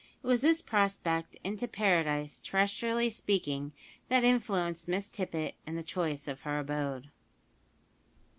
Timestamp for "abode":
6.57-7.11